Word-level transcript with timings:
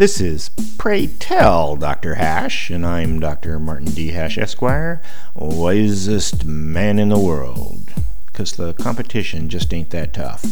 This 0.00 0.18
is 0.18 0.48
Pray 0.78 1.08
Tell 1.08 1.76
Dr. 1.76 2.14
Hash, 2.14 2.70
and 2.70 2.86
I'm 2.86 3.20
Dr. 3.20 3.58
Martin 3.58 3.90
D. 3.90 4.12
Hash, 4.12 4.38
Esquire, 4.38 5.02
wisest 5.34 6.46
man 6.46 6.98
in 6.98 7.10
the 7.10 7.18
world. 7.18 7.92
Because 8.24 8.52
the 8.52 8.72
competition 8.72 9.50
just 9.50 9.74
ain't 9.74 9.90
that 9.90 10.14
tough. 10.14 10.42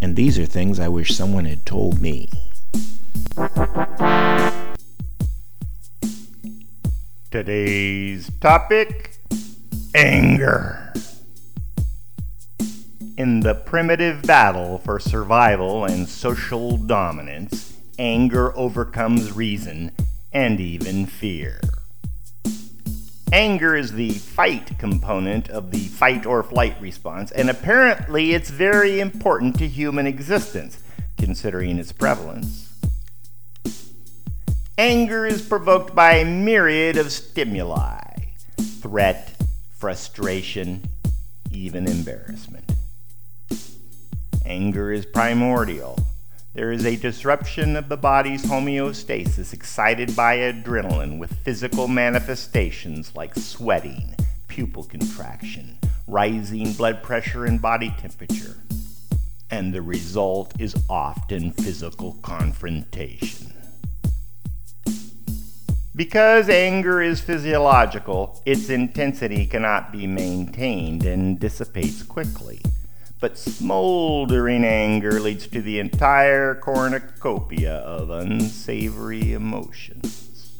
And 0.00 0.14
these 0.14 0.38
are 0.38 0.46
things 0.46 0.78
I 0.78 0.86
wish 0.86 1.16
someone 1.16 1.46
had 1.46 1.66
told 1.66 2.00
me. 2.00 2.30
Today's 7.32 8.30
topic 8.40 9.16
anger. 9.96 10.94
In 13.18 13.40
the 13.40 13.56
primitive 13.66 14.22
battle 14.22 14.78
for 14.78 15.00
survival 15.00 15.86
and 15.86 16.08
social 16.08 16.76
dominance, 16.76 17.71
anger 17.98 18.56
overcomes 18.56 19.32
reason 19.32 19.92
and 20.32 20.60
even 20.60 21.06
fear. 21.06 21.60
Anger 23.32 23.74
is 23.74 23.92
the 23.92 24.10
fight 24.10 24.78
component 24.78 25.48
of 25.48 25.70
the 25.70 25.86
fight 25.88 26.26
or 26.26 26.42
flight 26.42 26.76
response, 26.80 27.30
and 27.30 27.48
apparently 27.48 28.32
it's 28.32 28.50
very 28.50 29.00
important 29.00 29.58
to 29.58 29.66
human 29.66 30.06
existence, 30.06 30.78
considering 31.16 31.78
its 31.78 31.92
prevalence. 31.92 32.68
Anger 34.76 35.24
is 35.26 35.40
provoked 35.40 35.94
by 35.94 36.14
a 36.14 36.24
myriad 36.24 36.96
of 36.96 37.12
stimuli 37.12 38.00
threat, 38.82 39.30
frustration, 39.78 40.82
even 41.52 41.86
embarrassment. 41.86 42.72
Anger 44.44 44.90
is 44.90 45.06
primordial. 45.06 46.01
There 46.54 46.70
is 46.70 46.84
a 46.84 46.96
disruption 46.96 47.76
of 47.76 47.88
the 47.88 47.96
body's 47.96 48.44
homeostasis 48.44 49.54
excited 49.54 50.14
by 50.14 50.36
adrenaline 50.36 51.18
with 51.18 51.32
physical 51.38 51.88
manifestations 51.88 53.16
like 53.16 53.34
sweating, 53.34 54.14
pupil 54.48 54.84
contraction, 54.84 55.78
rising 56.06 56.74
blood 56.74 57.02
pressure, 57.02 57.46
and 57.46 57.60
body 57.60 57.94
temperature. 57.98 58.58
And 59.50 59.72
the 59.72 59.80
result 59.80 60.52
is 60.60 60.76
often 60.90 61.52
physical 61.52 62.18
confrontation. 62.20 63.54
Because 65.96 66.50
anger 66.50 67.00
is 67.00 67.22
physiological, 67.22 68.42
its 68.44 68.68
intensity 68.68 69.46
cannot 69.46 69.90
be 69.90 70.06
maintained 70.06 71.06
and 71.06 71.40
dissipates 71.40 72.02
quickly. 72.02 72.60
But 73.22 73.38
smoldering 73.38 74.64
anger 74.64 75.20
leads 75.20 75.46
to 75.46 75.62
the 75.62 75.78
entire 75.78 76.56
cornucopia 76.56 77.76
of 77.76 78.10
unsavory 78.10 79.32
emotions. 79.32 80.50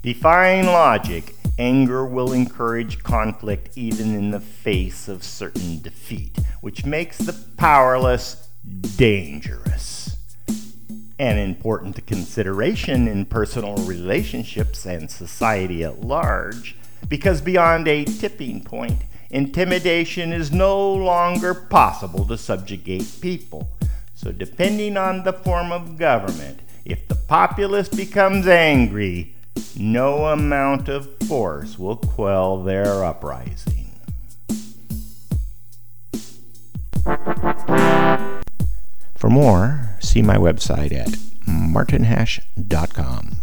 Defying 0.00 0.64
logic, 0.68 1.34
anger 1.58 2.06
will 2.06 2.32
encourage 2.32 3.02
conflict 3.02 3.76
even 3.76 4.14
in 4.14 4.30
the 4.30 4.40
face 4.40 5.06
of 5.06 5.22
certain 5.22 5.82
defeat, 5.82 6.38
which 6.62 6.86
makes 6.86 7.18
the 7.18 7.34
powerless 7.58 8.48
dangerous 8.96 10.16
an 11.18 11.36
important 11.36 12.06
consideration 12.06 13.06
in 13.06 13.26
personal 13.26 13.76
relationships 13.84 14.86
and 14.86 15.10
society 15.10 15.84
at 15.84 16.00
large, 16.00 16.74
because 17.08 17.40
beyond 17.40 17.86
a 17.86 18.04
tipping 18.04 18.64
point, 18.64 19.02
intimidation 19.30 20.32
is 20.32 20.50
no 20.50 20.92
longer 20.92 21.54
possible 21.54 22.26
to 22.26 22.38
subjugate 22.38 23.20
people. 23.20 23.68
So, 24.14 24.32
depending 24.32 24.96
on 24.96 25.22
the 25.22 25.32
form 25.32 25.70
of 25.70 25.96
government, 25.96 26.60
if 26.84 27.06
the 27.06 27.14
populace 27.14 27.88
becomes 27.88 28.46
angry, 28.48 29.36
no 29.76 30.26
amount 30.26 30.88
of 30.88 31.08
force 31.28 31.78
will 31.78 31.96
quell 31.96 32.62
their 32.62 33.04
uprising. 33.04 33.92
For 39.14 39.30
more, 39.30 39.96
see 40.00 40.22
my 40.22 40.36
website 40.36 40.92
at 40.92 41.16
martinhash.com. 41.46 43.37